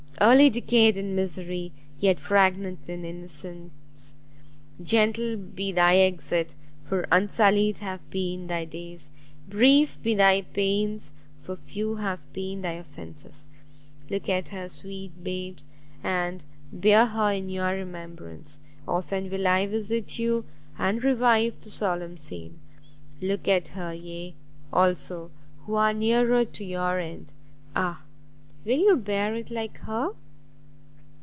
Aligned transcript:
early 0.23 0.51
decayed 0.51 0.95
in 0.97 1.15
misery, 1.15 1.71
yet 1.99 2.19
fragrant 2.19 2.87
in 2.87 3.03
innocence! 3.03 4.13
Gentle 4.79 5.35
be 5.35 5.71
thy 5.71 5.95
exit, 5.97 6.53
for 6.79 7.07
unsullied 7.11 7.79
have 7.79 8.07
been 8.11 8.45
thy 8.45 8.65
days; 8.65 9.09
brief 9.49 9.99
be 10.03 10.13
thy 10.13 10.43
pains, 10.43 11.11
for 11.41 11.55
few 11.55 11.95
have 11.95 12.31
been 12.33 12.61
thy 12.61 12.73
offences! 12.73 13.47
Look 14.11 14.29
at 14.29 14.49
her 14.49 14.69
sweet 14.69 15.23
babes, 15.23 15.67
and 16.03 16.45
bear 16.71 17.07
her 17.07 17.31
in 17.33 17.49
your 17.49 17.71
remembrance; 17.73 18.59
often 18.87 19.27
will 19.31 19.47
I 19.47 19.65
visit 19.65 20.19
you 20.19 20.45
and 20.77 21.03
revive 21.03 21.63
the 21.63 21.71
solemn 21.71 22.17
scene. 22.17 22.59
Look 23.21 23.47
at 23.47 23.69
her 23.69 23.91
ye, 23.91 24.35
also, 24.71 25.31
who 25.65 25.73
are 25.75 25.95
nearer 25.95 26.45
to 26.45 26.63
your 26.63 26.99
end 26.99 27.31
Ah! 27.75 28.03
will 28.63 28.77
you 28.77 28.95
bear 28.95 29.33
it 29.33 29.49
like 29.49 29.75
her!" 29.79 30.11